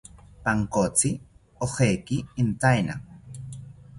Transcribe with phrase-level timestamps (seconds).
[0.45, 1.09] Pankotzi
[1.65, 2.95] ojeki intaena